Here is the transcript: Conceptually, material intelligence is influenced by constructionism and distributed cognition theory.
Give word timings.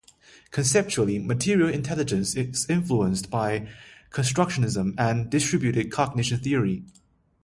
Conceptually, 0.49 1.19
material 1.19 1.69
intelligence 1.69 2.35
is 2.35 2.67
influenced 2.67 3.29
by 3.29 3.69
constructionism 4.09 4.95
and 4.97 5.29
distributed 5.29 5.91
cognition 5.91 6.39
theory. 6.39 6.83